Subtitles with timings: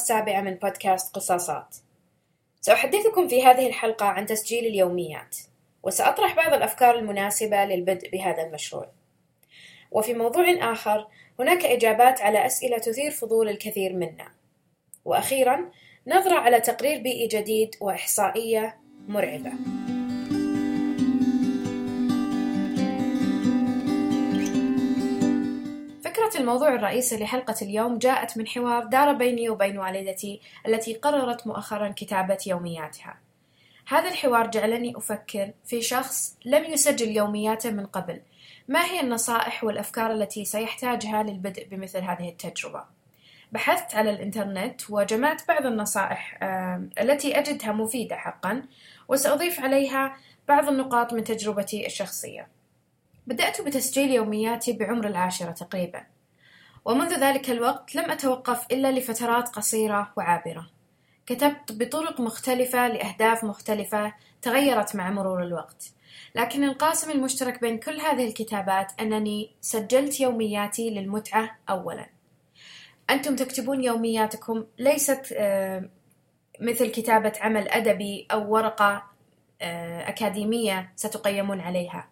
[0.00, 1.76] السابعة من بودكاست قصاصات.
[2.60, 5.36] سأحدثكم في هذه الحلقة عن تسجيل اليوميات،
[5.82, 8.88] وسأطرح بعض الأفكار المناسبة للبدء بهذا المشروع.
[9.90, 11.06] وفي موضوع آخر،
[11.38, 14.28] هناك إجابات على أسئلة تثير فضول الكثير منا.
[15.04, 15.70] وأخيرا،
[16.06, 18.76] نظرة على تقرير بيئي جديد وإحصائية
[19.08, 19.52] مرعبة.
[26.10, 31.88] فكرة الموضوع الرئيسي لحلقة اليوم جاءت من حوار دار بيني وبين والدتي التي قررت مؤخرا
[31.96, 33.18] كتابة يومياتها.
[33.88, 38.20] هذا الحوار جعلني أفكر في شخص لم يسجل يومياته من قبل.
[38.68, 42.84] ما هي النصائح والأفكار التي سيحتاجها للبدء بمثل هذه التجربة؟
[43.52, 46.38] بحثت على الإنترنت وجمعت بعض النصائح
[47.00, 48.62] التي أجدها مفيدة حقا
[49.08, 50.16] وسأضيف عليها
[50.48, 52.59] بعض النقاط من تجربتي الشخصية.
[53.30, 56.06] بدأت بتسجيل يومياتي بعمر العاشرة تقريبا.
[56.84, 60.70] ومنذ ذلك الوقت لم أتوقف إلا لفترات قصيرة وعابرة.
[61.26, 65.92] كتبت بطرق مختلفة لأهداف مختلفة تغيرت مع مرور الوقت.
[66.34, 72.06] لكن القاسم المشترك بين كل هذه الكتابات أنني سجلت يومياتي للمتعة أولا.
[73.10, 75.36] أنتم تكتبون يومياتكم ليست
[76.60, 79.10] مثل كتابة عمل أدبي أو ورقة
[79.62, 82.08] أكاديمية ستقيمون عليها.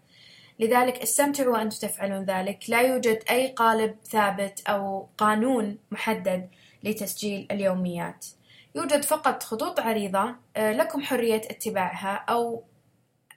[0.59, 2.71] لذلك استمتعوا وأنتم تفعلون ذلك.
[2.71, 6.51] لا يوجد أي قالب ثابت أو قانون محدد
[6.83, 8.27] لتسجيل اليوميات.
[8.75, 12.65] يوجد فقط خطوط عريضة لكم حرية اتباعها أو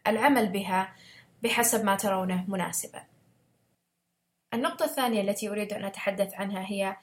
[0.07, 0.95] العمل بها
[1.43, 3.03] بحسب ما ترونه مناسبا
[4.53, 6.97] النقطة الثانية التي أريد أن أتحدث عنها هي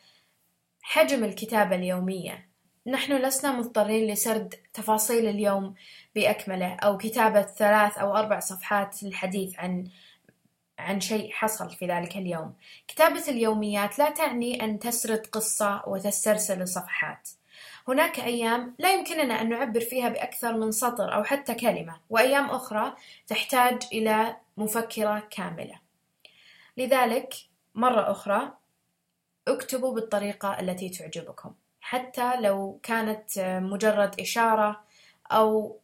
[0.83, 2.48] حجم الكتابة اليومية.
[2.89, 5.75] نحن لسنا مضطرين لسرد تفاصيل اليوم
[6.15, 9.89] بأكمله أو كتابة ثلاث أو أربع صفحات للحديث عن
[10.79, 12.55] عن شيء حصل في ذلك اليوم.
[12.89, 17.29] كتابة اليوميات لا تعني أن تسرد قصة وتسترسل الصفحات.
[17.89, 22.95] هناك أيام لا يمكننا أن نعبر فيها بأكثر من سطر أو حتى كلمة، وأيام أخرى
[23.27, 25.81] تحتاج إلى مفكرة كاملة.
[26.77, 27.35] لذلك
[27.75, 28.53] مرة أخرى
[29.49, 31.55] اكتبوا بالطريقة التي تعجبكم،
[31.89, 34.81] حتى لو كانت مجرد إشارة
[35.33, 35.79] أو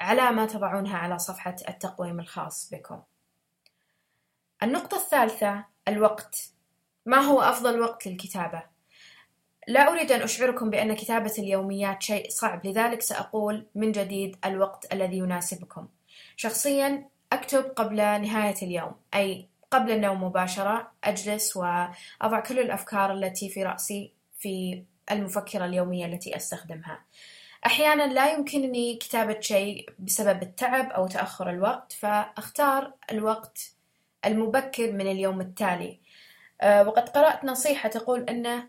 [0.00, 3.02] علامة تضعونها على صفحة التقويم الخاص بكم.
[4.62, 6.52] النقطة الثالثة الوقت
[7.06, 8.62] ما هو أفضل وقت للكتابة؟
[9.68, 15.18] لا أريد أن أشعركم بأن كتابة اليوميات شيء صعب لذلك سأقول من جديد الوقت الذي
[15.18, 15.88] يناسبكم
[16.36, 23.62] شخصيا أكتب قبل نهاية اليوم أي قبل النوم مباشرة أجلس وأضع كل الأفكار التي في
[23.62, 27.04] رأسي في المفكرة اليومية التي أستخدمها.
[27.66, 33.72] أحيانا لا يمكنني كتابة شيء بسبب التعب أو تأخر الوقت فأختار الوقت
[34.24, 36.00] المبكر من اليوم التالي.
[36.64, 38.68] وقد قرأت نصيحة تقول أنه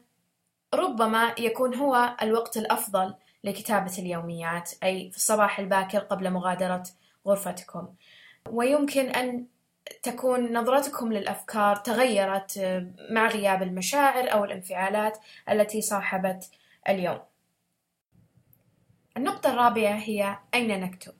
[0.73, 3.13] ربما يكون هو الوقت الأفضل
[3.43, 6.83] لكتابة اليوميات أي في الصباح الباكر قبل مغادرة
[7.27, 7.87] غرفتكم.
[8.49, 9.45] ويمكن أن
[10.03, 15.17] تكون نظرتكم للأفكار تغيرت مع غياب المشاعر أو الانفعالات
[15.49, 16.49] التي صاحبت
[16.89, 17.19] اليوم
[19.17, 21.13] النقطة الرابعة هي أين نكتب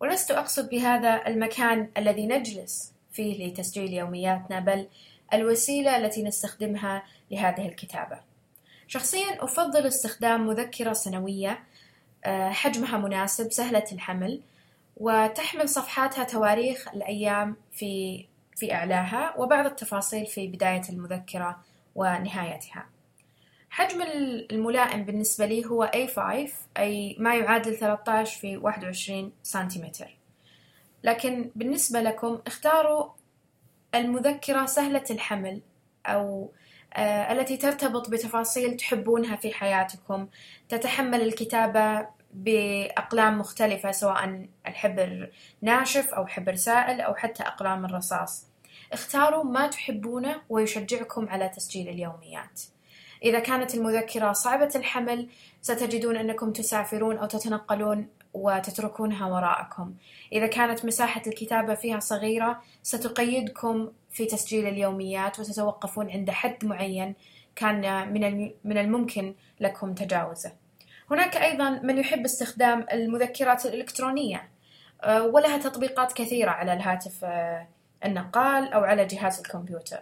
[0.00, 4.88] ولست أقصد بهذا المكان الذي نجلس فيه لتسجيل يومياتنا بل
[5.34, 8.20] الوسيلة التي نستخدمها لهذه الكتابة.
[8.86, 11.62] شخصيا أفضل استخدام مذكرة سنوية
[12.50, 14.40] حجمها مناسب سهلة الحمل
[15.00, 18.24] وتحمل صفحاتها تواريخ الأيام في
[18.56, 21.60] في أعلاها وبعض التفاصيل في بداية المذكرة
[21.94, 22.86] ونهايتها.
[23.70, 24.02] حجم
[24.52, 30.16] الملائم بالنسبة لي هو A5 أي ما يعادل 13 في 21 سنتيمتر.
[31.04, 33.10] لكن بالنسبة لكم اختاروا
[33.94, 35.60] المذكرة سهلة الحمل
[36.06, 36.52] أو
[36.94, 40.28] آه التي ترتبط بتفاصيل تحبونها في حياتكم
[40.68, 45.30] تتحمل الكتابة بأقلام مختلفة سواء الحبر
[45.62, 48.46] ناشف أو حبر سائل أو حتى أقلام الرصاص.
[48.92, 52.60] اختاروا ما تحبونه ويشجعكم على تسجيل اليوميات.
[53.22, 55.28] إذا كانت المذكرة صعبة الحمل
[55.62, 59.94] ستجدون أنكم تسافرون أو تتنقلون وتتركونها وراءكم.
[60.32, 67.14] إذا كانت مساحة الكتابة فيها صغيرة ستقيدكم في تسجيل اليوميات وتتوقفون عند حد معين
[67.56, 68.12] كان
[68.64, 70.52] من الممكن لكم تجاوزه.
[71.10, 74.48] هناك أيضا من يحب استخدام المذكرات الإلكترونية
[75.06, 77.24] ولها تطبيقات كثيرة على الهاتف
[78.04, 79.98] النقال أو على جهاز الكمبيوتر.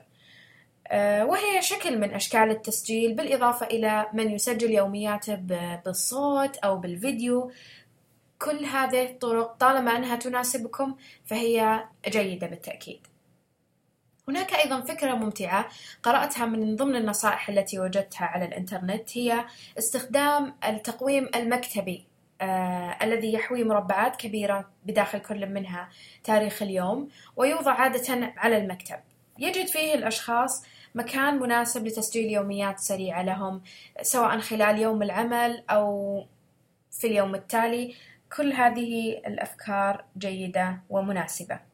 [0.92, 5.34] وهي شكل من أشكال التسجيل بالإضافة إلى من يسجل يومياته
[5.84, 7.50] بالصوت أو بالفيديو
[8.38, 10.96] كل هذه الطرق طالما أنها تناسبكم
[11.26, 13.07] فهي جيدة بالتأكيد
[14.28, 15.68] هناك أيضا فكرة ممتعة
[16.02, 19.44] قرأتها من ضمن النصائح التي وجدتها على الإنترنت هي
[19.78, 22.04] استخدام التقويم المكتبي
[22.40, 25.88] آه الذي يحوي مربعات كبيرة بداخل كل منها
[26.24, 28.98] تاريخ اليوم ويوضع عادة على المكتب.
[29.38, 30.64] يجد فيه الأشخاص
[30.94, 33.62] مكان مناسب لتسجيل يوميات سريعة لهم
[34.02, 36.24] سواء خلال يوم العمل أو
[36.90, 37.94] في اليوم التالي.
[38.36, 41.67] كل هذه الأفكار جيدة ومناسبة.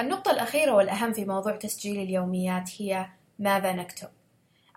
[0.00, 3.06] النقطة الأخيرة والأهم في موضوع تسجيل اليوميات هي
[3.38, 4.08] ماذا نكتب؟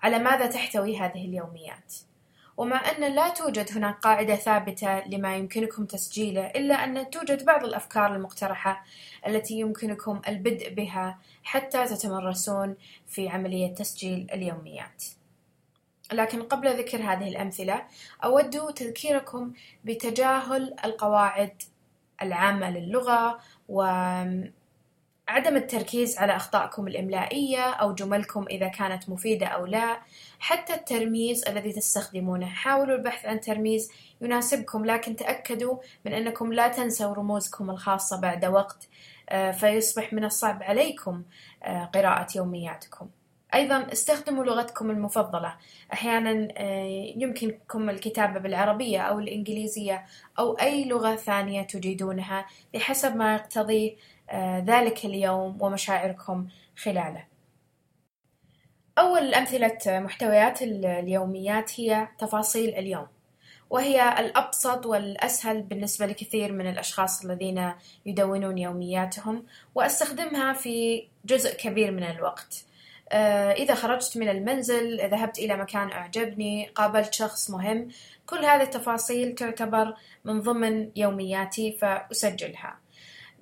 [0.03, 1.93] على ماذا تحتوي هذه اليوميات؟
[2.57, 8.15] ومع أن لا توجد هناك قاعدة ثابتة لما يمكنكم تسجيله إلا أن توجد بعض الأفكار
[8.15, 8.85] المقترحة
[9.27, 12.75] التي يمكنكم البدء بها حتى تتمرسون
[13.07, 15.03] في عملية تسجيل اليوميات.
[16.13, 17.83] لكن قبل ذكر هذه الأمثلة
[18.23, 19.53] أود تذكيركم
[19.83, 21.61] بتجاهل القواعد
[22.21, 23.39] العامة للغة
[23.69, 23.83] و
[25.31, 30.01] عدم التركيز على أخطائكم الإملائية أو جملكم إذا كانت مفيدة أو لا.
[30.39, 32.45] حتى الترميز الذي تستخدمونه.
[32.45, 33.91] حاولوا البحث عن ترميز
[34.21, 38.87] يناسبكم لكن تأكدوا من أنكم لا تنسوا رموزكم الخاصة بعد وقت
[39.29, 41.23] آه، فيصبح من الصعب عليكم
[41.63, 43.09] آه، قراءة يومياتكم.
[43.53, 45.55] أيضا استخدموا لغتكم المفضلة.
[45.93, 50.05] أحيانا آه، يمكنكم الكتابة بالعربية أو الإنجليزية
[50.39, 53.95] أو أي لغة ثانية تجيدونها بحسب ما يقتضيه
[54.29, 57.25] آه، ذلك اليوم ومشاعركم خلاله.
[58.97, 63.07] أول أمثلة محتويات اليوميات هي تفاصيل اليوم
[63.69, 67.73] وهي الأبسط والأسهل بالنسبة لكثير من الأشخاص الذين
[68.05, 69.43] يدونون يومياتهم
[69.75, 72.65] وأستخدمها في جزء كبير من الوقت.
[73.57, 77.87] إذا خرجت من المنزل ذهبت إلى مكان أعجبني قابلت شخص مهم.
[78.25, 79.93] كل هذه التفاصيل تعتبر
[80.25, 82.77] من ضمن يومياتي فأسجلها.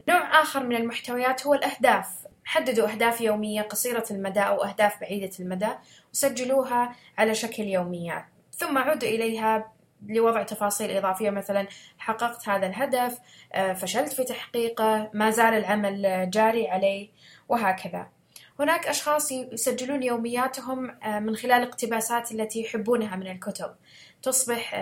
[0.10, 2.08] نوع آخر من المحتويات هو الأهداف.
[2.46, 5.70] حددوا أهداف يومية قصيرة المدى أو أهداف بعيدة المدى.
[6.14, 8.26] وسجلوها على شكل يوميات.
[8.58, 9.72] ثم عودوا إليها
[10.08, 11.30] لوضع تفاصيل إضافية.
[11.30, 11.68] مثلا
[11.98, 13.20] حققت هذا الهدف
[13.54, 17.10] آه، فشلت في تحقيقه ما زال العمل جاري عليه
[17.50, 18.19] وهكذا.
[18.60, 23.76] هناك أشخاص يسجلون يومياتهم آه، من خلال الاقتباسات التي يحبونها من الكتب.
[24.24, 24.74] تصبح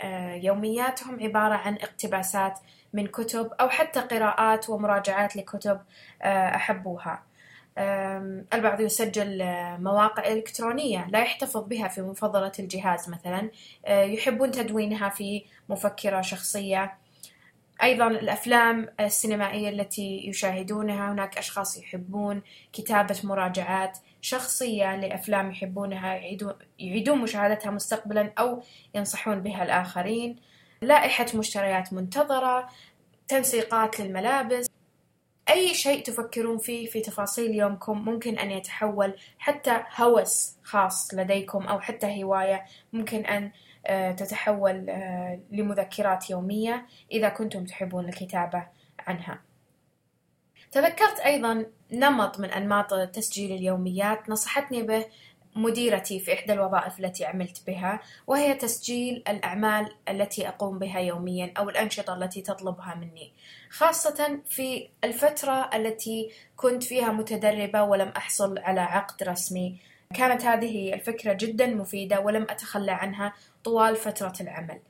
[0.00, 2.58] آه، يومياتهم عبارة عن اقتباسات
[2.92, 5.80] من كتب أو حتى قراءات ومراجعات لكتب
[6.22, 7.22] آه، أحبوها.
[8.54, 13.50] البعض يسجل آه، مواقع إلكترونية لا يحتفظ بها في مفضلة الجهاز مثلا.
[13.86, 16.94] آه، يحبون تدوينها في مفكرة شخصية.
[17.82, 22.42] أيضا الأفلام السينمائية التي يشاهدونها هناك أشخاص يحبون
[22.72, 26.14] كتابة مراجعات شخصية لأفلام يحبونها
[26.78, 28.62] يعيدون, مشاهدتها مستقبلا أو
[28.94, 30.36] ينصحون بها الآخرين.
[30.82, 32.68] لائحة مشتريات منتظرة
[33.28, 34.70] تنسيقات للملابس.
[35.50, 41.80] أي شيء تفكرون فيه في تفاصيل يومكم ممكن أن يتحول حتى هوس خاص لديكم أو
[41.80, 43.50] حتى هواية ممكن أن
[44.16, 48.66] تتحول آه، لمذكرات يومية إذا كنتم تحبون الكتابة
[48.98, 49.40] عنها.
[50.72, 55.06] تذكرت أيضا نمط من أنماط تسجيل اليوميات نصحتني به
[55.56, 61.70] مديرتي في إحدى الوظائف التي عملت بها وهي تسجيل الأعمال التي أقوم بها يوميا أو
[61.70, 63.32] الأنشطة التي تطلبها مني
[63.70, 69.80] خاصة في الفترة التي كنت فيها متدربة ولم أحصل على عقد رسمي
[70.14, 73.32] كانت هذه الفكرة جدا مفيدة ولم أتخلى عنها
[73.64, 74.80] طوال فترة العمل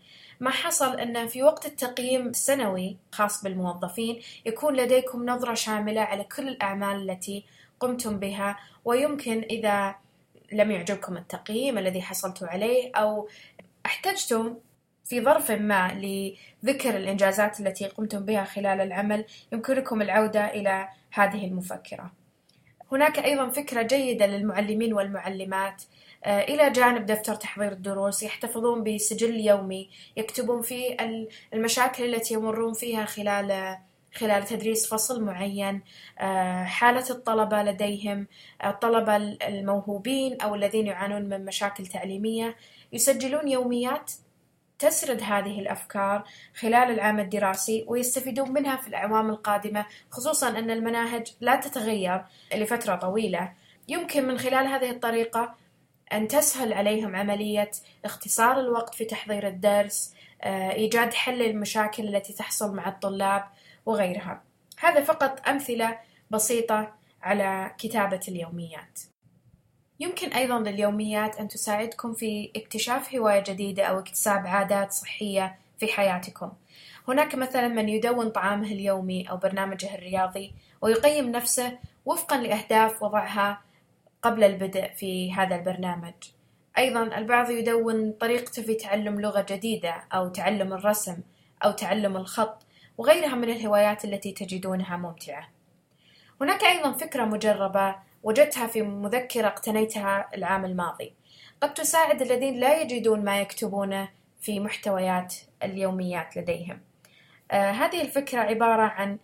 [0.40, 6.48] ما حصل أن في وقت التقييم السنوي خاص بالموظفين يكون لديكم نظرة شاملة على كل
[6.48, 7.44] الأعمال التي
[7.80, 9.94] قمتم بها ويمكن إذا
[10.52, 13.28] لم يعجبكم التقييم الذي حصلتوا عليه أو
[13.86, 14.56] احتجتم
[15.04, 22.19] في ظرف ما لذكر الإنجازات التي قمتم بها خلال العمل يمكنكم العودة إلى هذه المفكرة.
[22.92, 25.82] هناك أيضا فكرة جيدة للمعلمين والمعلمات.
[26.24, 30.96] آه، إلى جانب دفتر تحضير الدروس يحتفظون بسجل يومي يكتبون فيه
[31.54, 33.78] المشاكل التي يمرون فيها خلال
[34.14, 35.82] خلال تدريس فصل معين.
[36.18, 38.26] آه، حالة الطلبة لديهم
[38.64, 42.56] الطلبة الموهوبين أو الذين يعانون من مشاكل تعليمية
[42.92, 44.12] يسجلون يوميات
[44.80, 51.56] تسرد هذه الأفكار خلال العام الدراسي ويستفيدون منها في الأعوام القادمة خصوصا أن المناهج لا
[51.56, 53.52] تتغير لفترة طويلة.
[53.88, 55.54] يمكن من خلال هذه الطريقة
[56.12, 57.70] أن تسهل عليهم عملية
[58.04, 63.44] اختصار الوقت في تحضير الدرس آه، إيجاد حل للمشاكل التي تحصل مع الطلاب
[63.86, 64.42] وغيرها.
[64.78, 65.98] هذا فقط أمثلة
[66.30, 69.09] بسيطة على كتابة اليوميات.
[70.00, 76.52] يمكن أيضا لليوميات أن تساعدكم في اكتشاف هواية جديدة أو اكتساب عادات صحية في حياتكم.
[77.08, 83.62] هناك مثلا من يدون طعامه اليومي أو برنامجه الرياضي ويقيم نفسه وفقا لأهداف وضعها
[84.22, 86.14] قبل البدء في هذا البرنامج.
[86.78, 91.16] أيضا البعض يدون طريقته في تعلم لغة جديدة أو تعلم الرسم
[91.64, 92.62] أو تعلم الخط
[92.98, 95.48] وغيرها من الهوايات التي تجدونها ممتعة.
[96.40, 101.14] هناك أيضا فكرة مجربة وجدتها في مذكرة اقتنيتها العام الماضي.
[101.60, 104.08] قد تساعد الذين لا يجدون ما يكتبونه
[104.40, 106.80] في محتويات اليوميات لديهم.
[107.50, 109.18] آه هذه الفكرة عبارة عن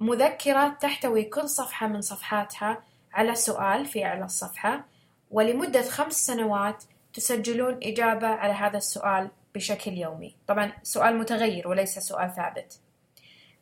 [0.00, 2.82] مذكرة تحتوي كل صفحة من صفحاتها
[3.12, 4.84] على سؤال في أعلى الصفحة
[5.30, 10.36] ولمدة خمس سنوات تسجلون إجابة على هذا السؤال بشكل يومي.
[10.46, 12.80] طبعا سؤال متغير وليس سؤال ثابت.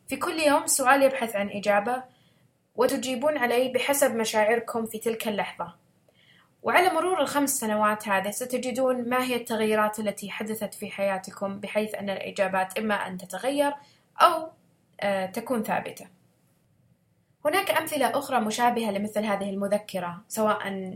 [0.07, 2.03] في كل يوم سؤال يبحث عن إجابة
[2.75, 5.73] وتجيبون عليه بحسب مشاعركم في تلك اللحظة.
[6.63, 12.09] وعلى مرور الخمس سنوات هذه ستجدون ما هي التغيرات التي حدثت في حياتكم بحيث أن
[12.09, 13.73] الإجابات إما أن تتغير
[14.21, 14.49] أو
[15.01, 16.07] آه، تكون ثابتة.
[17.45, 20.93] هناك أمثلة أخرى مشابهة لمثل هذه المذكرة سواء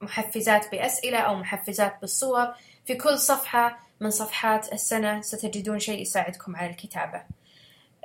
[0.00, 2.54] محفزات بأسئلة أو محفزات بالصور.
[2.86, 7.22] في كل صفحة من صفحات السنة ستجدون شيء يساعدكم على الكتابة.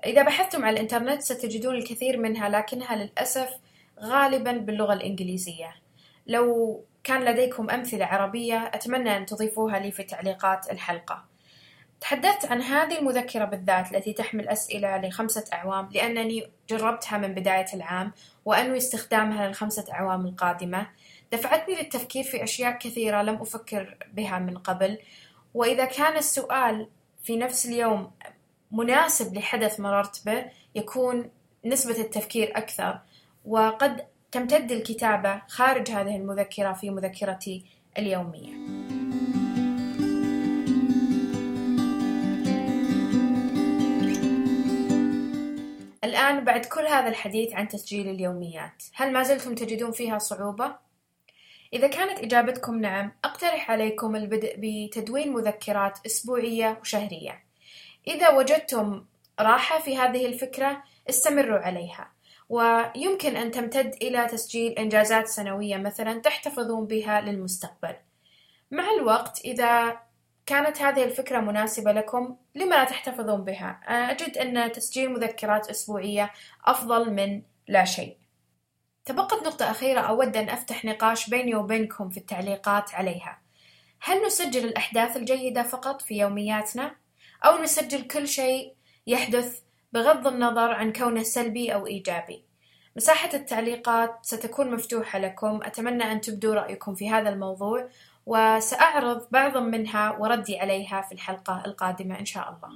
[0.06, 3.50] إذا بحثتم على الإنترنت ستجدون الكثير منها لكنها للأسف
[4.00, 5.76] غالبا باللغة الإنجليزية.
[6.28, 11.26] لو كان لديكم أمثلة عربية أتمنى أن تضيفوها لي في تعليقات الحلقة.
[12.02, 18.12] تحدثت عن هذه المذكرة بالذات التي تحمل أسئلة لخمسة أعوام لأنني جربتها من بداية العام
[18.46, 20.88] وأنوي استخدامها للخمسة أعوام القادمة.
[21.32, 24.98] دفعتني للتفكير في أشياء كثيرة لم أفكر بها من قبل.
[25.54, 26.88] وإذا كان السؤال
[27.24, 28.12] في نفس اليوم
[28.72, 30.46] مناسب لحدث مررت به
[30.76, 31.30] يكون
[31.66, 33.00] نسبة التفكير أكثر
[33.46, 37.66] وقد تمتد الكتابة خارج هذه المذكرة في مذكرتي
[37.98, 38.54] اليومية.
[46.04, 50.76] الآن بعد كل هذا الحديث عن تسجيل اليوميات، هل ما زلتم تجدون فيها صعوبة؟
[51.74, 57.47] إذا كانت إجابتكم نعم، أقترح عليكم البدء بتدوين مذكرات أسبوعية وشهرية.
[58.08, 59.06] إذا وجدتم
[59.40, 62.12] راحة في هذه الفكرة، استمروا عليها.
[62.50, 67.96] ويمكن أن تمتد إلى تسجيل إنجازات سنوية مثلا تحتفظون بها للمستقبل.
[68.72, 70.00] مع الوقت إذا
[70.46, 76.32] كانت هذه الفكرة مناسبة لكم لما لا تحتفظون بها؟ أجد أن تسجيل مذكرات أسبوعية
[76.66, 78.18] أفضل من لا شيء.
[79.06, 83.42] تبقت نقطة أخيرة أود أن أفتح نقاش بيني وبينكم في التعليقات عليها.
[84.02, 86.96] هل نسجل الأحداث الجيدة فقط في يومياتنا؟
[87.46, 88.74] أو نسجل كل شيء
[89.08, 89.60] يحدث
[89.94, 92.44] بغض النظر عن كونه سلبي أو إيجابي.
[92.96, 95.60] مساحة التعليقات ستكون مفتوحة لكم.
[95.64, 97.90] أتمنى أن تبدوا رأيكم في هذا الموضوع
[98.26, 102.70] وسأعرض بعضا منها وردي عليها في الحلقة القادمة إن شاء الله.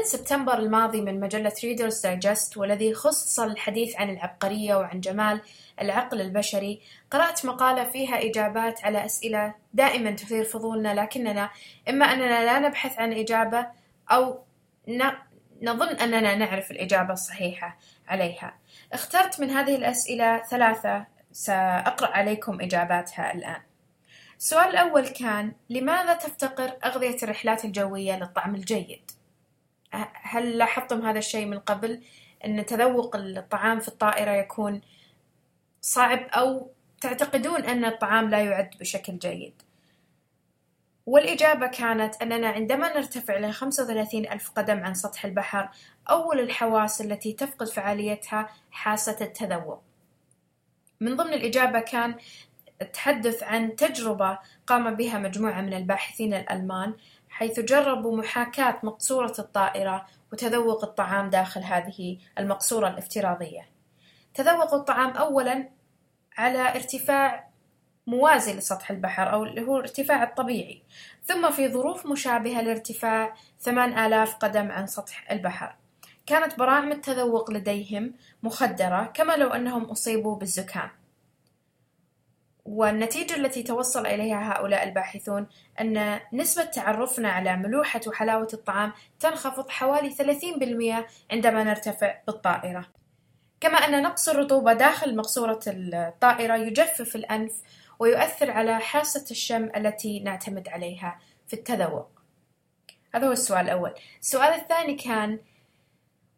[0.00, 5.40] عدد سبتمبر الماضي من مجلة ريدرز دايجست والذي خصص الحديث عن العبقرية وعن جمال
[5.80, 6.80] العقل البشري
[7.10, 11.50] قرأت مقالة فيها إجابات على أسئلة دائما تثير فضولنا لكننا
[11.88, 13.66] إما أننا لا نبحث عن إجابة
[14.10, 14.44] أو
[15.62, 17.78] نظن أننا نعرف الإجابة الصحيحة
[18.08, 18.54] عليها
[18.92, 23.60] اخترت من هذه الأسئلة ثلاثة سأقرأ عليكم إجاباتها الآن
[24.38, 29.19] السؤال الأول كان لماذا تفتقر أغذية الرحلات الجوية للطعم الجيد؟
[30.22, 32.02] هل لاحظتم هذا الشيء من قبل؟
[32.44, 34.80] أن تذوق الطعام في الطائرة يكون
[35.80, 36.70] صعب أو
[37.00, 39.62] تعتقدون أن الطعام لا يعد بشكل جيد.
[41.06, 45.68] والإجابة كانت أننا عندما نرتفع ل 35 ألف قدم عن سطح البحر
[46.10, 49.82] أول الحواس التي تفقد فعاليتها حاسة التذوق.
[51.00, 52.14] من ضمن الإجابة كان
[52.82, 56.94] التحدث عن تجربة قام بها مجموعة من الباحثين الألمان
[57.30, 63.68] حيث جربوا محاكاة مقصورة الطائرة وتذوق الطعام داخل هذه المقصورة الافتراضية.
[64.34, 65.68] تذوقوا الطعام أولا
[66.36, 67.50] على ارتفاع
[68.06, 70.82] موازي لسطح البحر أو اللي هو الارتفاع الطبيعي
[71.24, 75.76] ثم في ظروف مشابهة لارتفاع ثمان آلاف قدم عن سطح البحر
[76.26, 80.90] كانت براعم التذوق لديهم مخدرة كما لو أنهم أصيبوا بالزكام
[82.70, 85.46] والنتيجة التي توصل إليها هؤلاء الباحثون
[85.80, 92.86] أن نسبة تعرفنا على ملوحة وحلاوة الطعام تنخفض حوالي 30% عندما نرتفع بالطائرة.
[93.60, 97.52] كما أن نقص الرطوبة داخل مقصورة الطائرة يجفف الأنف
[97.98, 102.10] ويؤثر على حاسة الشم التي نعتمد عليها في التذوق.
[103.14, 103.94] هذا هو السؤال الأول.
[104.20, 105.38] السؤال الثاني كان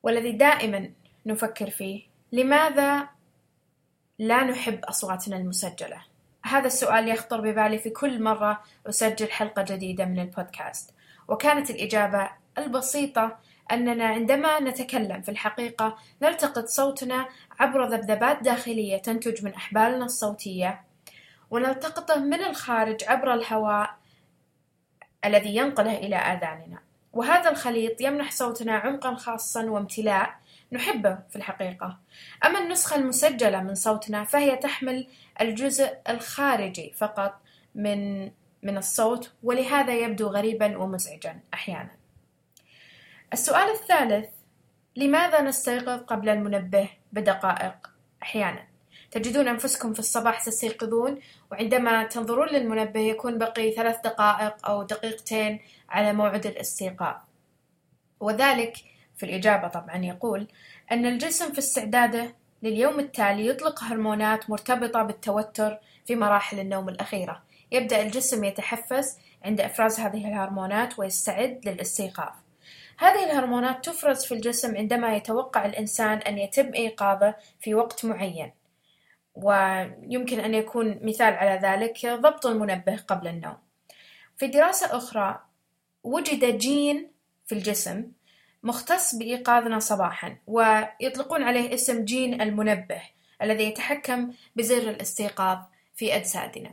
[0.03, 0.91] والذي دائما
[1.27, 3.09] نفكر فيه لماذا
[4.19, 6.12] لا نحب أصواتنا المسجلة؟
[6.53, 10.91] هذا السؤال يخطر ببالي في كل مرة أسجل حلقة جديدة من البودكاست.
[11.29, 13.39] وكانت الإجابة البسيطة
[13.73, 17.29] أننا عندما نتكلم في الحقيقة نلتقط صوتنا
[17.61, 20.83] عبر ذبذبات داخلية تنتج من أحبالنا الصوتية
[21.51, 23.97] ونلتقطه من الخارج عبر الهواء
[25.25, 26.79] الذي ينقله إلى آذاننا.
[27.13, 30.35] وهذا الخليط يمنح صوتنا عمقا خاصا وامتلاء
[30.73, 31.99] نحبه في الحقيقة.
[32.45, 35.07] أما النسخة المسجلة من صوتنا فهي تحمل
[35.41, 37.41] الجزء الخارجي فقط
[37.75, 38.31] من
[38.63, 41.91] من الصوت ولهذا يبدو غريبا ومزعجا أحيانا.
[43.33, 44.29] السؤال الثالث
[44.97, 47.91] لماذا نستيقظ قبل المنبه بدقائق
[48.23, 48.67] أحيانا؟
[49.11, 56.13] تجدون أنفسكم في الصباح تستيقظون وعندما تنظرون للمنبه يكون بقي ثلاث دقائق أو دقيقتين على
[56.13, 57.15] موعد الاستيقاظ.
[58.21, 58.77] وذلك
[59.17, 60.47] في الإجابة طبعا يقول
[60.93, 67.43] أن الجسم في استعداده لليوم التالي يطلق هرمونات مرتبطة بالتوتر في مراحل النوم الأخيرة.
[67.73, 72.33] يبدأ الجسم يتحفز عند إفراز هذه الهرمونات ويستعد للاستيقاظ.
[72.99, 78.53] هذه الهرمونات تفرز في الجسم عندما يتوقع الإنسان أن يتم إيقاظه في وقت معين
[79.35, 83.57] ويمكن أن يكون مثال على ذلك ضبط المنبه قبل النوم.
[84.37, 85.41] في دراسة أخرى
[86.03, 87.11] وجد جين
[87.47, 88.13] في الجسم
[88.63, 93.03] مختص بإيقاظنا صباحا ويطلقون عليه اسم جين المنبه
[93.43, 95.59] الذي يتحكم بزر الاستيقاظ
[95.95, 96.71] في أجسادنا.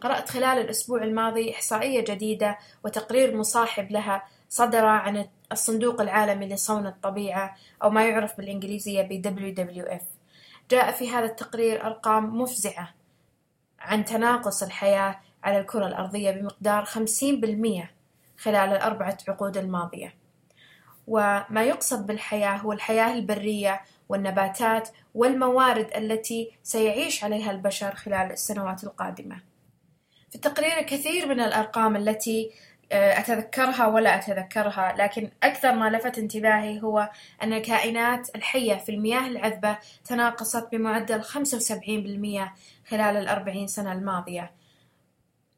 [0.00, 7.56] قرأت خلال الأسبوع الماضي إحصائية جديدة وتقرير مصاحب لها صدر عن الصندوق العالمي لصون الطبيعة
[7.82, 10.02] أو ما يعرف بالإنجليزية ب WWF
[10.70, 12.95] جاء في هذا التقرير أرقام مفزعة
[13.80, 17.90] عن تناقص الحياة على الكرة الأرضية بمقدار خمسين بالمئة
[18.38, 20.14] خلال الأربعة عقود الماضية.
[21.06, 29.40] وما يقصد بالحياة هو الحياة البرية والنباتات والموارد التي سيعيش عليها البشر خلال السنوات القادمة.
[30.30, 32.50] في التقرير كثير من الأرقام التي
[32.92, 37.10] أتذكرها ولا أتذكرها لكن أكثر ما لفت انتباهي هو
[37.42, 41.28] أن الكائنات الحية في المياه العذبة تناقصت بمعدل 75%
[42.88, 44.50] خلال الأربعين سنة الماضية.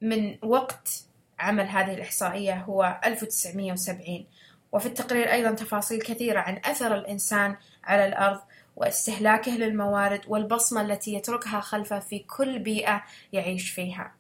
[0.00, 1.04] من وقت
[1.38, 4.26] عمل هذه الإحصائية هو 1970
[4.72, 8.40] وفي التقرير أيضا تفاصيل كثيرة عن أثر الإنسان على الأرض
[8.76, 14.14] واستهلاكه للموارد والبصمة التي يتركها خلفه في كل بيئة يعيش فيها.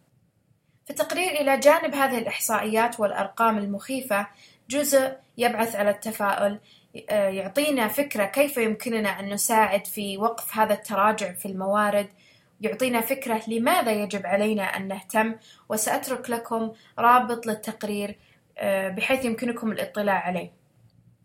[0.88, 4.26] في التقرير إلى جانب هذه الإحصائيات والأرقام المخيفة
[4.70, 6.58] جزء يبعث على التفاؤل
[7.10, 12.06] آه، يعطينا فكرة كيف يمكننا أن نساعد في وقف هذا التراجع في الموارد
[12.60, 15.34] يعطينا فكرة لماذا يجب علينا أن نهتم
[15.68, 18.18] وسأترك لكم رابط للتقرير
[18.58, 20.52] آه، بحيث يمكنكم الاطلاع عليه.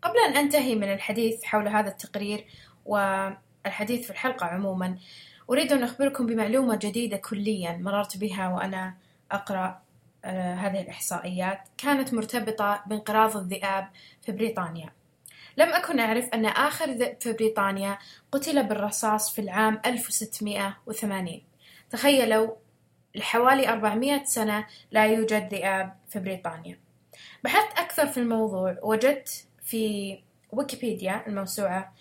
[0.02, 2.46] قبل أن أنتهي من الحديث حول هذا التقرير
[2.86, 4.98] والحديث في الحلقة عموما
[5.50, 9.03] أريد أن أخبركم بمعلومة جديدة كليا مررت بها وأنا
[9.34, 9.82] أقرأ
[10.26, 13.90] آه، هذه الإحصائيات كانت مرتبطة بانقراض الذئاب
[14.22, 14.90] في بريطانيا.
[15.58, 17.98] لم أكن أعرف أن آخر ذئب في بريطانيا
[18.32, 21.42] قتل بالرصاص في العام 1680
[21.90, 22.56] تخيلوا
[23.16, 26.80] لحوالي 400 سنة لا يوجد ذئاب في بريطانيا.
[27.44, 30.18] بحثت أكثر في الموضوع وجدت في
[30.52, 31.94] ويكيبيديا الموسوعة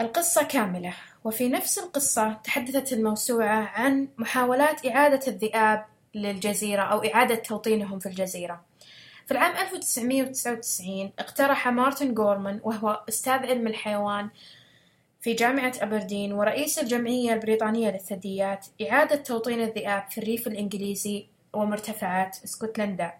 [0.00, 0.94] القصة كاملة
[1.24, 8.64] وفي نفس القصة تحدثت الموسوعة عن محاولات إعادة الذئاب للجزيرة أو إعادة توطينهم في الجزيرة.
[9.26, 14.28] في العام 1999 اقترح مارتن غورمان وهو أستاذ علم الحيوان
[15.20, 23.12] في جامعة أبردين ورئيس الجمعية البريطانية للثدييات إعادة توطين الذئاب في الريف الإنجليزي ومرتفعات اسكتلندا.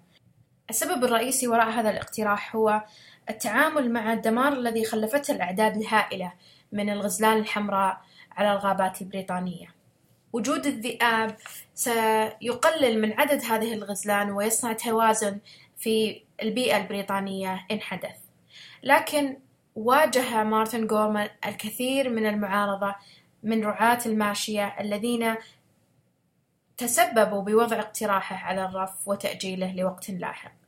[0.71, 2.83] السبب الرئيسي وراء هذا الاقتراح هو
[3.31, 6.33] التعامل مع الدمار الذي خلفته الأعداد الهائلة
[6.73, 8.01] من الغزلان الحمراء
[8.37, 9.82] على الغابات البريطانية.
[10.33, 11.37] وجود الذئاب
[11.75, 15.39] سيقلل من عدد هذه الغزلان ويصنع توازن
[15.79, 18.17] في البيئة البريطانية إن حدث
[18.83, 19.37] لكن
[19.75, 22.95] واجه مارتن غورمان الكثير من المعارضة
[23.43, 25.35] من رعاة الماشية الذين
[26.77, 30.62] تسببوا بوضع اقتراحه على الرف وتأجيله لوقت لاحق.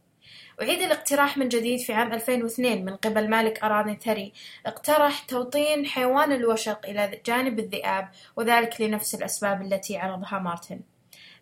[0.62, 4.32] أعيد الاقتراح من جديد في عام 2002 من قبل مالك أراضي ثري
[4.66, 10.80] اقترح توطين حيوان الوشق إلى جانب الذئاب وذلك لنفس الأسباب التي عرضها مارتن.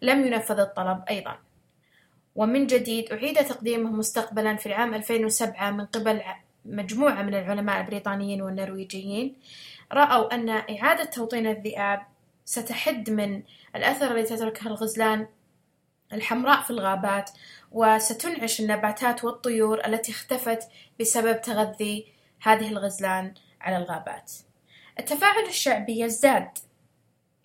[0.03, 1.39] لم ينفذ الطلب أيضا.
[2.35, 6.23] ومن جديد أعيد تقديمه مستقبلا في العام 2007 من قبل
[6.65, 9.37] مجموعة من العلماء البريطانيين والنرويجيين.
[9.93, 12.03] رأوا أن إعادة توطين الذئاب
[12.45, 13.43] ستحد من
[13.77, 15.27] الأثر الذي تتركه الغزلان
[16.13, 17.31] الحمراء في الغابات
[17.73, 20.69] وستنعش النباتات والطيور التي اختفت
[21.01, 22.07] بسبب تغذي
[22.43, 24.33] هذه الغزلان على الغابات.
[24.99, 26.59] التفاعل الشعبي يزداد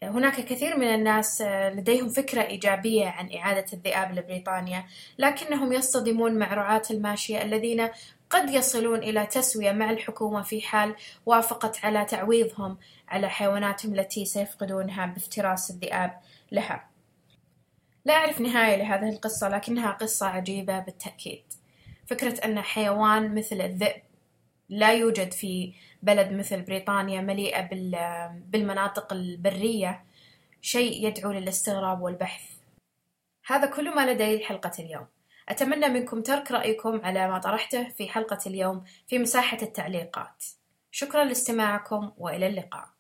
[0.04, 4.86] هناك كثير من الناس لديهم فكرة إيجابية عن إعادة الذئاب لبريطانيا،
[5.18, 7.90] لكنهم يصطدمون مع رعاة الماشية الذين
[8.30, 12.78] قد يصلون إلى تسوية مع الحكومة في حال وافقت على تعويضهم
[13.10, 16.20] على حيواناتهم التي سيفقدونها بافتراس الذئاب
[16.52, 16.97] لها.
[18.08, 21.44] لا أعرف نهاية لهذه القصة لكنها قصة عجيبة بالتأكيد.
[22.06, 24.02] فكرة أن حيوان مثل الذئب
[24.70, 27.70] لا يوجد في بلد مثل بريطانيا مليئة
[28.32, 30.04] بالمناطق البرية
[30.62, 32.44] شيء يدعو للاستغراب والبحث.
[33.46, 35.08] هذا كل ما لدي لحلقة اليوم.
[35.50, 40.44] أتمنى منكم ترك رأيكم على ما طرحته في حلقة اليوم في مساحة التعليقات.
[40.92, 42.97] شكرا لاستماعكم وإلى اللقاء.